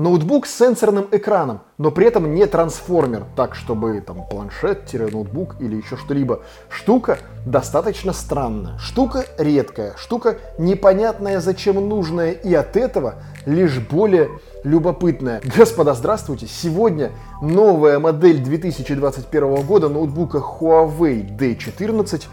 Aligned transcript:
Ноутбук 0.00 0.46
с 0.46 0.56
сенсорным 0.56 1.08
экраном, 1.12 1.60
но 1.76 1.90
при 1.90 2.06
этом 2.06 2.34
не 2.34 2.46
трансформер, 2.46 3.24
так 3.36 3.54
чтобы 3.54 4.00
там 4.00 4.26
планшет-ноутбук 4.26 5.56
или 5.60 5.76
еще 5.76 5.98
что-либо. 5.98 6.40
Штука 6.70 7.18
достаточно 7.44 8.14
странная, 8.14 8.78
штука 8.78 9.26
редкая, 9.36 9.92
штука 9.98 10.38
непонятная, 10.56 11.40
зачем 11.40 11.86
нужная, 11.86 12.30
и 12.30 12.54
от 12.54 12.78
этого 12.78 13.16
лишь 13.44 13.78
более 13.78 14.30
любопытная. 14.64 15.42
Господа, 15.54 15.92
здравствуйте! 15.92 16.46
Сегодня 16.46 17.12
новая 17.42 17.98
модель 17.98 18.42
2021 18.42 19.66
года 19.66 19.90
ноутбука 19.90 20.38
Huawei 20.38 21.28
D14. 21.36 22.24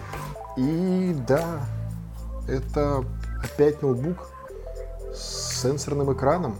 И 0.55 1.13
да, 1.27 1.43
это 2.47 3.03
опять 3.43 3.81
ноутбук 3.81 4.29
с 5.13 5.61
сенсорным 5.61 6.13
экраном. 6.13 6.55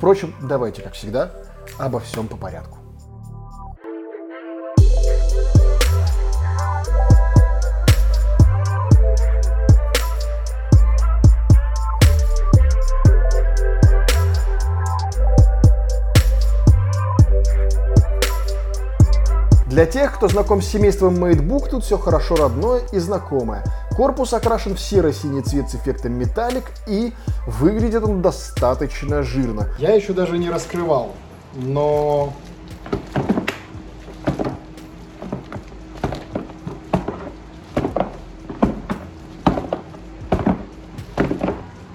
Впрочем, 0.00 0.34
давайте, 0.40 0.80
как 0.80 0.94
всегда, 0.94 1.30
обо 1.78 2.00
всем 2.00 2.26
по 2.26 2.34
порядку. 2.38 2.78
Для 19.66 19.84
тех, 19.84 20.14
кто 20.16 20.28
знаком 20.28 20.62
с 20.62 20.66
семейством 20.66 21.22
MateBook, 21.22 21.68
тут 21.68 21.84
все 21.84 21.98
хорошо 21.98 22.36
родное 22.36 22.80
и 22.90 22.98
знакомое. 22.98 23.62
Корпус 23.96 24.32
окрашен 24.32 24.76
в 24.76 24.80
серо-синий 24.80 25.42
цвет 25.42 25.68
с 25.68 25.74
эффектом 25.74 26.12
металлик 26.12 26.64
и 26.86 27.12
выглядит 27.46 28.02
он 28.02 28.22
достаточно 28.22 29.22
жирно. 29.22 29.68
Я 29.78 29.94
еще 29.94 30.12
даже 30.12 30.38
не 30.38 30.48
раскрывал, 30.48 31.14
но... 31.54 32.32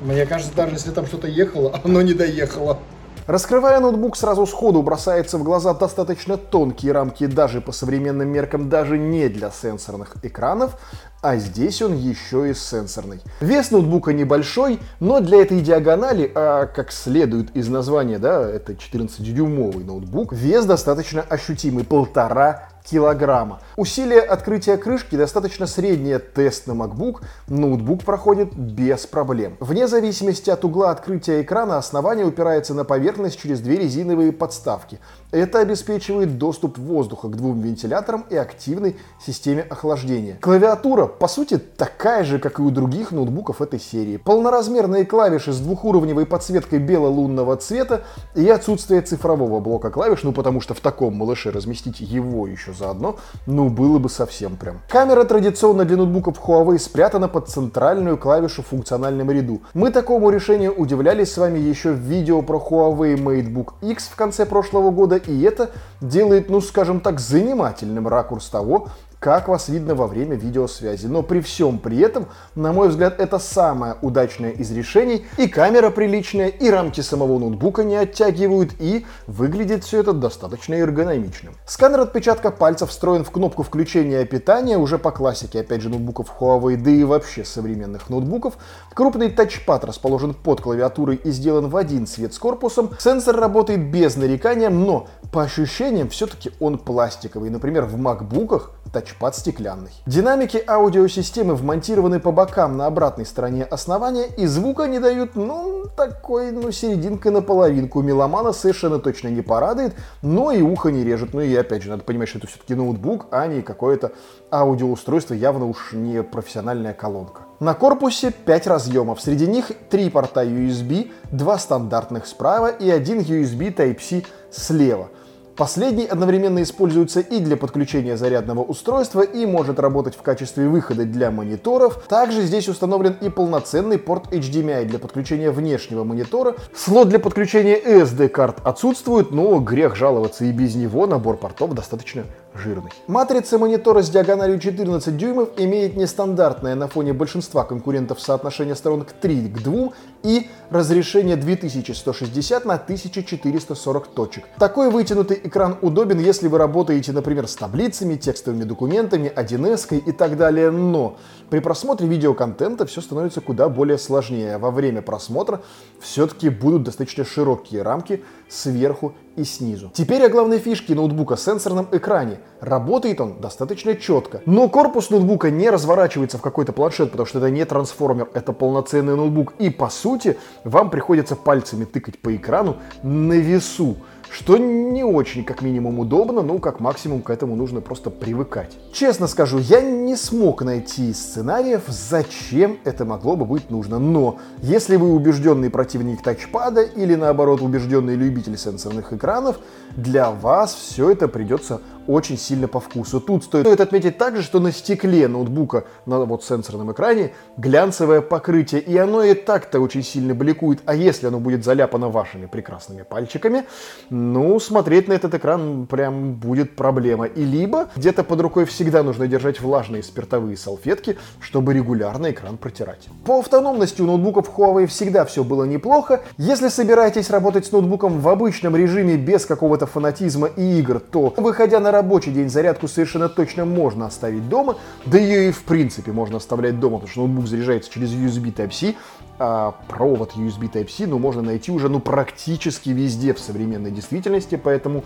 Мне 0.01 0.25
кажется, 0.27 0.55
даже 0.55 0.75
если 0.75 0.91
там 0.91 1.07
что-то 1.07 1.27
ехало, 1.27 1.79
оно 1.83 2.01
не 2.01 2.13
доехало. 2.13 2.79
Раскрывая 3.27 3.79
ноутбук, 3.79 4.15
сразу 4.17 4.45
сходу 4.45 4.83
бросается 4.83 5.39
в 5.39 5.43
глаза 5.43 5.73
достаточно 5.73 6.37
тонкие 6.37 6.91
рамки 6.91 7.25
даже 7.25 7.59
по 7.59 7.71
современным 7.71 8.27
меркам, 8.27 8.69
даже 8.69 8.99
не 8.99 9.29
для 9.29 9.49
сенсорных 9.49 10.17
экранов, 10.21 10.77
а 11.23 11.37
здесь 11.37 11.81
он 11.81 11.95
еще 11.95 12.51
и 12.51 12.53
сенсорный. 12.53 13.19
Вес 13.41 13.71
ноутбука 13.71 14.13
небольшой, 14.13 14.79
но 14.99 15.21
для 15.21 15.41
этой 15.41 15.61
диагонали, 15.61 16.31
а 16.35 16.67
как 16.67 16.91
следует 16.91 17.55
из 17.55 17.67
названия, 17.67 18.19
да, 18.19 18.47
это 18.47 18.73
14-дюймовый 18.73 19.83
ноутбук, 19.83 20.31
вес 20.31 20.65
достаточно 20.65 21.21
ощутимый, 21.21 21.83
полтора 21.83 22.69
килограмма. 22.89 23.59
Усилие 23.77 24.21
открытия 24.21 24.77
крышки 24.77 25.15
достаточно 25.15 25.67
среднее 25.67 26.19
тест 26.19 26.67
на 26.67 26.73
MacBook, 26.73 27.21
ноутбук 27.47 28.03
проходит 28.03 28.55
без 28.55 29.05
проблем. 29.05 29.57
Вне 29.59 29.87
зависимости 29.87 30.49
от 30.49 30.63
угла 30.63 30.91
открытия 30.91 31.41
экрана 31.41 31.77
основание 31.77 32.25
упирается 32.25 32.73
на 32.73 32.83
поверхность 32.83 33.39
через 33.39 33.59
две 33.59 33.77
резиновые 33.77 34.31
подставки. 34.31 34.99
Это 35.31 35.59
обеспечивает 35.59 36.37
доступ 36.37 36.77
воздуха 36.77 37.27
к 37.27 37.35
двум 37.35 37.59
вентиляторам 37.61 38.25
и 38.29 38.35
активной 38.35 38.95
системе 39.25 39.63
охлаждения. 39.63 40.37
Клавиатура, 40.39 41.07
по 41.07 41.27
сути, 41.27 41.57
такая 41.57 42.23
же, 42.23 42.39
как 42.39 42.59
и 42.59 42.61
у 42.61 42.69
других 42.69 43.11
ноутбуков 43.11 43.61
этой 43.61 43.79
серии. 43.79 44.17
Полноразмерные 44.17 45.05
клавиши 45.05 45.51
с 45.51 45.59
двухуровневой 45.59 46.25
подсветкой 46.25 46.79
бело-лунного 46.79 47.57
цвета 47.57 48.03
и 48.35 48.47
отсутствие 48.47 49.01
цифрового 49.01 49.59
блока 49.59 49.89
клавиш, 49.89 50.23
ну 50.23 50.31
потому 50.31 50.61
что 50.61 50.73
в 50.73 50.79
таком 50.79 51.15
малыше 51.15 51.51
разместить 51.51 51.99
его 51.99 52.47
еще 52.47 52.73
заодно, 52.75 53.17
ну 53.45 53.69
было 53.69 53.99
бы 53.99 54.09
совсем 54.09 54.55
прям. 54.55 54.81
Камера 54.89 55.23
традиционно 55.23 55.85
для 55.85 55.97
ноутбуков 55.97 56.39
Huawei 56.39 56.77
спрятана 56.77 57.27
под 57.27 57.49
центральную 57.49 58.17
клавишу 58.17 58.61
в 58.61 58.67
функциональном 58.67 59.31
ряду. 59.31 59.61
Мы 59.73 59.91
такому 59.91 60.29
решению 60.29 60.73
удивлялись 60.73 61.33
с 61.33 61.37
вами 61.37 61.59
еще 61.59 61.91
в 61.91 61.99
видео 61.99 62.41
про 62.41 62.57
Huawei 62.57 63.15
MateBook 63.15 63.73
X 63.81 64.09
в 64.09 64.15
конце 64.15 64.45
прошлого 64.45 64.91
года, 64.91 65.15
и 65.15 65.41
это 65.41 65.71
делает, 66.01 66.49
ну 66.49 66.61
скажем 66.61 66.99
так, 66.99 67.19
занимательным 67.19 68.07
ракурс 68.07 68.49
того, 68.49 68.89
как 69.25 69.47
вас 69.47 69.69
видно 69.69 69.95
во 69.95 70.05
время 70.05 70.35
видеосвязи. 70.35 71.07
Но 71.07 71.23
при 71.23 71.41
всем 71.41 71.79
при 71.79 71.97
этом, 71.97 72.27
на 72.53 72.71
мой 72.71 72.89
взгляд, 72.89 73.19
это 73.19 73.39
самое 73.39 73.95
удачное 74.03 74.51
из 74.51 74.71
решений. 74.71 75.25
И 75.39 75.47
камера 75.47 75.89
приличная, 75.89 76.49
и 76.49 76.69
рамки 76.69 77.01
самого 77.01 77.39
ноутбука 77.39 77.83
не 77.83 77.95
оттягивают, 77.95 78.73
и 78.77 79.03
выглядит 79.25 79.83
все 79.83 80.01
это 80.01 80.13
достаточно 80.13 80.75
эргономичным. 80.75 81.55
Сканер 81.65 82.01
отпечатка 82.01 82.51
пальцев 82.51 82.91
встроен 82.91 83.23
в 83.23 83.31
кнопку 83.31 83.63
включения 83.63 84.23
питания, 84.25 84.77
уже 84.77 84.99
по 84.99 85.09
классике, 85.09 85.61
опять 85.61 85.81
же, 85.81 85.89
ноутбуков 85.89 86.27
Huawei, 86.39 86.77
да 86.77 86.91
и 86.91 87.03
вообще 87.03 87.43
современных 87.43 88.11
ноутбуков. 88.11 88.59
Крупный 88.93 89.31
тачпад 89.31 89.85
расположен 89.85 90.35
под 90.35 90.61
клавиатурой 90.61 91.15
и 91.15 91.31
сделан 91.31 91.69
в 91.69 91.77
один 91.77 92.05
цвет 92.05 92.35
с 92.35 92.37
корпусом. 92.37 92.91
Сенсор 92.99 93.37
работает 93.37 93.89
без 93.89 94.17
нарекания, 94.17 94.69
но 94.69 95.07
по 95.31 95.41
ощущениям 95.41 96.09
все-таки 96.09 96.51
он 96.59 96.77
пластиковый. 96.77 97.49
Например, 97.49 97.85
в 97.85 97.97
макбуках 97.97 98.74
тачпад 98.95 99.35
стеклянный. 99.35 99.91
Динамики 100.05 100.63
аудиосистемы 100.65 101.55
вмонтированы 101.55 102.21
по 102.21 102.31
бокам 102.31 102.77
на 102.77 102.85
обратной 102.85 103.25
стороне 103.25 103.65
основания, 103.65 104.27
и 104.37 104.45
звука 104.45 104.87
не 104.87 104.99
дают, 104.99 105.35
ну, 105.35 105.83
такой, 105.97 106.51
ну, 106.51 106.71
серединкой 106.71 107.33
на 107.33 107.41
половинку. 107.41 108.01
Меломана 108.01 108.53
совершенно 108.53 108.99
точно 108.99 109.27
не 109.27 109.41
порадует, 109.41 109.95
но 110.21 110.53
и 110.53 110.61
ухо 110.61 110.91
не 110.91 111.03
режет. 111.03 111.33
Ну 111.33 111.41
и 111.41 111.53
опять 111.53 111.83
же, 111.83 111.89
надо 111.89 112.03
понимать, 112.03 112.29
что 112.29 112.37
это 112.37 112.47
все-таки 112.47 112.73
ноутбук, 112.73 113.25
а 113.31 113.45
не 113.47 113.61
какое-то 113.61 114.13
аудиоустройство, 114.49 115.33
явно 115.33 115.65
уж 115.65 115.91
не 115.91 116.23
профессиональная 116.23 116.93
колонка. 116.93 117.41
На 117.59 117.73
корпусе 117.73 118.31
5 118.31 118.67
разъемов, 118.67 119.19
среди 119.19 119.45
них 119.45 119.71
3 119.89 120.09
порта 120.09 120.45
USB, 120.45 121.11
2 121.31 121.59
стандартных 121.59 122.27
справа 122.27 122.67
и 122.67 122.89
один 122.89 123.19
USB 123.19 123.75
Type-C 123.75 124.23
слева. 124.51 125.09
Последний 125.55 126.05
одновременно 126.05 126.61
используется 126.61 127.21
и 127.21 127.39
для 127.39 127.55
подключения 127.55 128.17
зарядного 128.17 128.61
устройства, 128.61 129.21
и 129.21 129.45
может 129.45 129.79
работать 129.79 130.15
в 130.15 130.21
качестве 130.21 130.67
выхода 130.67 131.05
для 131.05 131.31
мониторов. 131.31 132.03
Также 132.09 132.41
здесь 132.41 132.67
установлен 132.67 133.15
и 133.21 133.29
полноценный 133.29 133.97
порт 133.97 134.33
HDMI 134.33 134.83
для 134.83 134.99
подключения 134.99 135.51
внешнего 135.51 136.03
монитора. 136.03 136.55
Слот 136.75 137.07
для 137.07 137.19
подключения 137.19 137.79
SD-карт 137.79 138.57
отсутствует, 138.65 139.31
но 139.31 139.57
грех 139.59 139.95
жаловаться 139.95 140.43
и 140.43 140.51
без 140.51 140.75
него 140.75 141.07
набор 141.07 141.37
портов 141.37 141.73
достаточно 141.73 142.25
жирный. 142.57 142.91
Матрица 143.07 143.57
монитора 143.57 144.01
с 144.01 144.09
диагональю 144.09 144.59
14 144.59 145.15
дюймов 145.15 145.49
имеет 145.57 145.95
нестандартное 145.95 146.75
на 146.75 146.87
фоне 146.87 147.13
большинства 147.13 147.63
конкурентов 147.63 148.21
соотношение 148.21 148.75
сторон 148.75 149.03
к 149.03 149.11
3 149.11 149.49
к 149.49 149.61
2 149.61 149.89
и 150.23 150.49
разрешение 150.69 151.35
2160 151.35 152.65
на 152.65 152.75
1440 152.75 154.07
точек. 154.07 154.45
Такой 154.57 154.89
вытянутый 154.89 155.39
экран 155.43 155.77
удобен, 155.81 156.19
если 156.19 156.47
вы 156.47 156.57
работаете, 156.57 157.11
например, 157.11 157.47
с 157.47 157.55
таблицами, 157.55 158.15
текстовыми 158.15 158.63
документами, 158.63 159.31
1С 159.35 159.97
и 159.97 160.11
так 160.11 160.37
далее, 160.37 160.71
но 160.71 161.17
при 161.49 161.59
просмотре 161.59 162.07
видеоконтента 162.07 162.85
все 162.85 163.01
становится 163.01 163.41
куда 163.41 163.69
более 163.69 163.97
сложнее. 163.97 164.57
Во 164.57 164.71
время 164.71 165.01
просмотра 165.01 165.61
все-таки 165.99 166.49
будут 166.49 166.83
достаточно 166.83 167.23
широкие 167.23 167.81
рамки 167.81 168.23
сверху 168.49 169.13
и 169.35 169.43
снизу. 169.43 169.91
Теперь 169.93 170.23
о 170.23 170.29
главной 170.29 170.59
фишке 170.59 170.95
ноутбука– 170.95 171.35
сенсорном 171.37 171.87
экране. 171.91 172.39
Работает 172.61 173.19
он 173.19 173.41
достаточно 173.41 173.95
четко. 173.95 174.41
Но 174.45 174.69
корпус 174.69 175.09
ноутбука 175.09 175.49
не 175.49 175.69
разворачивается 175.69 176.37
в 176.37 176.41
какой-то 176.41 176.71
планшет, 176.71 177.11
потому 177.11 177.27
что 177.27 177.39
это 177.39 177.49
не 177.49 177.65
трансформер, 177.65 178.29
это 178.33 178.53
полноценный 178.53 179.15
ноутбук. 179.15 179.53
И 179.59 179.69
по 179.69 179.89
сути 179.89 180.37
вам 180.63 180.89
приходится 180.89 181.35
пальцами 181.35 181.85
тыкать 181.85 182.19
по 182.19 182.35
экрану 182.35 182.77
на 183.03 183.33
весу 183.33 183.97
что 184.29 184.57
не 184.57 185.03
очень, 185.03 185.43
как 185.43 185.61
минимум, 185.61 185.99
удобно, 185.99 186.41
но 186.41 186.59
как 186.59 186.79
максимум 186.79 187.21
к 187.21 187.29
этому 187.29 187.55
нужно 187.55 187.81
просто 187.81 188.09
привыкать. 188.09 188.77
Честно 188.91 189.27
скажу, 189.27 189.57
я 189.59 189.81
не 189.81 190.15
смог 190.15 190.61
найти 190.61 191.13
сценариев, 191.13 191.83
зачем 191.87 192.77
это 192.83 193.05
могло 193.05 193.35
бы 193.35 193.45
быть 193.45 193.69
нужно, 193.69 193.99
но 193.99 194.37
если 194.61 194.95
вы 194.95 195.13
убежденный 195.13 195.69
противник 195.69 196.21
тачпада 196.21 196.81
или 196.81 197.15
наоборот 197.15 197.61
убежденный 197.61 198.15
любитель 198.15 198.57
сенсорных 198.57 199.13
экранов, 199.13 199.57
для 199.95 200.31
вас 200.31 200.73
все 200.73 201.11
это 201.11 201.27
придется 201.27 201.81
очень 202.07 202.37
сильно 202.37 202.67
по 202.67 202.79
вкусу. 202.79 203.19
Тут 203.19 203.43
стоит 203.43 203.79
отметить 203.79 204.17
также, 204.17 204.41
что 204.43 204.59
на 204.59 204.71
стекле 204.71 205.27
ноутбука, 205.27 205.85
на 206.05 206.25
вот 206.25 206.43
сенсорном 206.43 206.91
экране, 206.91 207.33
глянцевое 207.57 208.21
покрытие, 208.21 208.81
и 208.81 208.97
оно 208.97 209.23
и 209.23 209.33
так-то 209.33 209.79
очень 209.79 210.03
сильно 210.03 210.33
бликует, 210.33 210.79
а 210.85 210.95
если 210.95 211.27
оно 211.27 211.39
будет 211.39 211.63
заляпано 211.63 212.09
вашими 212.09 212.45
прекрасными 212.45 213.03
пальчиками, 213.03 213.63
ну, 214.09 214.59
смотреть 214.59 215.07
на 215.07 215.13
этот 215.13 215.33
экран 215.33 215.87
прям 215.87 216.33
будет 216.33 216.75
проблема. 216.75 217.25
И 217.25 217.43
либо 217.43 217.89
где-то 217.95 218.23
под 218.23 218.41
рукой 218.41 218.65
всегда 218.65 219.03
нужно 219.03 219.27
держать 219.27 219.59
влажные 219.61 220.03
спиртовые 220.03 220.57
салфетки, 220.57 221.17
чтобы 221.39 221.73
регулярно 221.73 222.31
экран 222.31 222.57
протирать. 222.57 223.07
По 223.25 223.39
автономности 223.39 224.01
у 224.01 224.05
ноутбуков 224.05 224.49
Huawei 224.55 224.87
всегда 224.87 225.25
все 225.25 225.43
было 225.43 225.63
неплохо. 225.63 226.21
Если 226.37 226.67
собираетесь 226.69 227.29
работать 227.29 227.65
с 227.65 227.71
ноутбуком 227.71 228.19
в 228.19 228.27
обычном 228.27 228.75
режиме 228.75 229.17
без 229.17 229.45
какого-то 229.45 229.85
фанатизма 229.85 230.47
и 230.47 230.79
игр, 230.79 230.99
то, 230.99 231.33
выходя 231.37 231.79
на 231.79 231.91
рабочий 231.95 232.31
день, 232.31 232.49
зарядку 232.49 232.87
совершенно 232.87 233.29
точно 233.29 233.65
можно 233.65 234.05
оставить 234.05 234.47
дома, 234.49 234.77
да 235.05 235.17
ее 235.17 235.49
и 235.49 235.51
в 235.51 235.63
принципе 235.63 236.11
можно 236.11 236.37
оставлять 236.37 236.79
дома, 236.79 236.97
потому 236.97 237.11
что 237.11 237.21
ноутбук 237.21 237.47
заряжается 237.47 237.91
через 237.91 238.11
USB 238.11 238.53
Type-C, 238.53 238.95
а 239.39 239.75
провод 239.87 240.33
USB 240.35 240.71
Type-C 240.71 241.07
ну, 241.07 241.19
можно 241.19 241.41
найти 241.41 241.71
уже 241.71 241.89
ну, 241.89 241.99
практически 241.99 242.89
везде 242.89 243.33
в 243.33 243.39
современной 243.39 243.91
действительности, 243.91 244.59
поэтому 244.61 245.03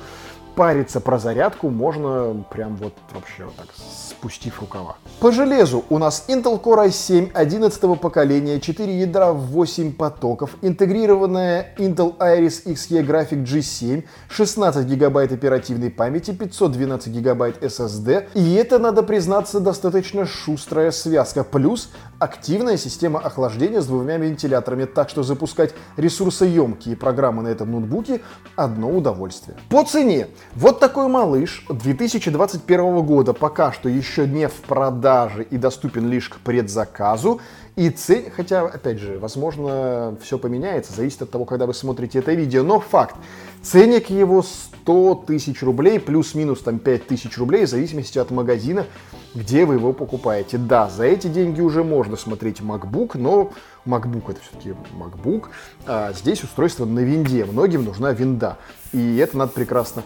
париться 0.59 1.00
про 1.00 1.19
зарядку 1.19 1.69
можно 1.69 2.44
прям 2.50 2.75
вот 2.75 2.94
вообще 3.13 3.45
вот 3.45 3.56
так 3.56 3.67
спустив 4.09 4.59
рукава. 4.59 4.97
По 5.21 5.31
железу 5.31 5.85
у 5.89 5.97
нас 5.97 6.25
Intel 6.27 6.61
Core 6.61 6.88
i7 6.88 7.31
11 7.33 8.01
поколения, 8.01 8.59
4 8.59 9.00
ядра 9.00 9.31
в 9.31 9.51
8 9.51 9.94
потоков, 9.94 10.57
интегрированная 10.61 11.73
Intel 11.77 12.17
Iris 12.17 12.65
Xe 12.65 13.01
Graphic 13.06 13.45
G7, 13.45 14.03
16 14.29 14.85
гигабайт 14.85 15.31
оперативной 15.31 15.89
памяти, 15.89 16.31
512 16.31 17.07
гигабайт 17.07 17.63
SSD. 17.63 18.27
И 18.33 18.56
это, 18.56 18.79
надо 18.79 19.03
признаться, 19.03 19.61
достаточно 19.61 20.25
шустрая 20.25 20.91
связка. 20.91 21.45
Плюс 21.45 21.89
активная 22.19 22.75
система 22.75 23.21
охлаждения 23.21 23.79
с 23.79 23.85
двумя 23.88 24.17
вентиляторами, 24.17 24.83
так 24.83 25.09
что 25.09 25.23
запускать 25.23 25.73
ресурсоемкие 25.95 26.97
программы 26.97 27.44
на 27.44 27.47
этом 27.47 27.71
ноутбуке 27.71 28.19
одно 28.57 28.89
удовольствие. 28.89 29.56
По 29.69 29.85
цене. 29.85 30.27
Вот 30.55 30.79
такой 30.79 31.07
малыш 31.07 31.63
2021 31.69 33.05
года 33.05 33.33
пока 33.33 33.71
что 33.71 33.87
еще 33.87 34.27
не 34.27 34.47
в 34.47 34.55
продаже 34.55 35.43
и 35.43 35.57
доступен 35.57 36.09
лишь 36.09 36.27
к 36.27 36.37
предзаказу. 36.39 37.39
И 37.75 37.91
цель, 37.91 38.31
хотя, 38.35 38.63
опять 38.63 38.97
же, 38.97 39.19
возможно, 39.19 40.17
все 40.21 40.39
поменяется, 40.39 40.91
зависит 40.91 41.21
от 41.21 41.29
того, 41.29 41.45
когда 41.45 41.67
вы 41.67 41.75
смотрите 41.75 42.19
это 42.19 42.33
видео, 42.33 42.63
но 42.63 42.79
факт. 42.79 43.15
Ценник 43.61 44.09
его 44.09 44.41
100 44.41 45.23
тысяч 45.27 45.61
рублей, 45.61 45.99
плюс-минус 45.99 46.59
там 46.61 46.79
5 46.79 47.07
тысяч 47.07 47.37
рублей, 47.37 47.65
в 47.65 47.69
зависимости 47.69 48.17
от 48.17 48.31
магазина, 48.31 48.87
где 49.35 49.65
вы 49.65 49.75
его 49.75 49.93
покупаете. 49.93 50.57
Да, 50.57 50.89
за 50.89 51.03
эти 51.05 51.27
деньги 51.27 51.61
уже 51.61 51.83
можно 51.83 52.17
смотреть 52.17 52.59
MacBook, 52.59 53.11
но 53.13 53.51
MacBook 53.85 54.31
это 54.31 54.41
все-таки 54.41 54.73
MacBook, 54.97 55.45
а 55.85 56.11
здесь 56.13 56.43
устройство 56.43 56.85
на 56.85 56.99
винде, 56.99 57.45
многим 57.45 57.85
нужна 57.85 58.13
винда. 58.13 58.57
И 58.91 59.17
это 59.17 59.37
надо 59.37 59.51
прекрасно 59.51 60.03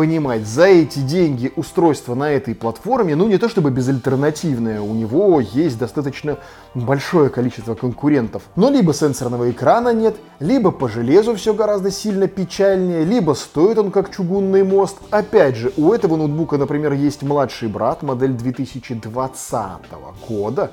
понимать, 0.00 0.46
за 0.46 0.64
эти 0.64 1.00
деньги 1.00 1.52
устройство 1.56 2.14
на 2.14 2.30
этой 2.30 2.54
платформе, 2.54 3.14
ну 3.16 3.28
не 3.28 3.36
то 3.36 3.50
чтобы 3.50 3.70
безальтернативное, 3.70 4.80
у 4.80 4.94
него 4.94 5.42
есть 5.42 5.78
достаточно 5.78 6.38
большое 6.72 7.28
количество 7.28 7.74
конкурентов. 7.74 8.44
Но 8.56 8.70
либо 8.70 8.94
сенсорного 8.94 9.50
экрана 9.50 9.92
нет, 9.92 10.16
либо 10.38 10.70
по 10.70 10.88
железу 10.88 11.34
все 11.34 11.52
гораздо 11.52 11.90
сильно 11.90 12.28
печальнее, 12.28 13.04
либо 13.04 13.34
стоит 13.34 13.76
он 13.76 13.90
как 13.90 14.10
чугунный 14.10 14.62
мост. 14.64 14.96
Опять 15.10 15.56
же, 15.56 15.70
у 15.76 15.92
этого 15.92 16.16
ноутбука, 16.16 16.56
например, 16.56 16.94
есть 16.94 17.22
младший 17.22 17.68
брат, 17.68 18.02
модель 18.02 18.32
2020 18.32 19.62
года, 20.26 20.70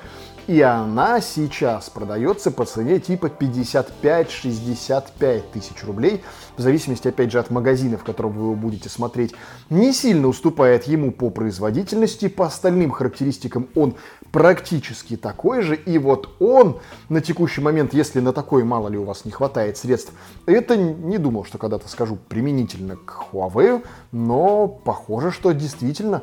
и 0.48 0.62
она 0.62 1.22
сейчас 1.22 1.90
продается 1.90 2.52
по 2.52 2.66
цене 2.66 3.00
типа 3.00 3.28
55-65 3.28 5.44
тысяч 5.54 5.84
рублей, 5.84 6.24
в 6.56 6.62
зависимости, 6.62 7.08
опять 7.10 7.32
же, 7.32 7.40
от 7.40 7.50
магазина, 7.52 7.98
в 7.98 8.04
котором 8.04 8.32
вы 8.32 8.44
его 8.44 8.56
будете 8.56 8.90
смотреть. 8.90 9.36
Не 9.70 9.94
сильно 9.94 10.28
уступает 10.28 10.86
ему 10.86 11.12
по 11.12 11.30
производительности, 11.30 12.28
по 12.30 12.48
остальным 12.48 12.90
характеристикам 12.92 13.68
он 13.76 13.96
практически 14.32 15.18
такой 15.18 15.62
же. 15.62 15.76
И 15.76 15.98
вот 15.98 16.30
он 16.40 16.80
на 17.10 17.20
текущий 17.22 17.62
момент, 17.62 17.94
если 17.94 18.22
на 18.22 18.34
такой 18.34 18.64
мало 18.64 18.88
ли 18.88 18.98
у 18.98 19.04
вас 19.04 19.26
не 19.26 19.32
хватает 19.32 19.78
средств, 19.78 20.14
это 20.46 20.78
не 20.78 21.18
думал, 21.18 21.44
что 21.46 21.58
когда-то 21.58 21.90
скажу 21.90 22.18
применительно 22.30 22.96
к 22.96 23.26
Huawei, 23.32 23.84
но 24.12 24.68
похоже, 24.68 25.32
что 25.32 25.52
действительно 25.52 26.22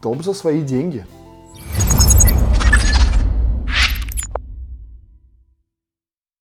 топ 0.00 0.22
за 0.22 0.32
свои 0.34 0.62
деньги. 0.62 1.06